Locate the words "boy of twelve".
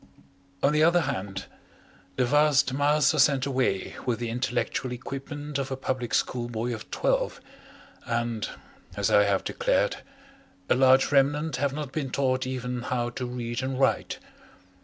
6.49-7.39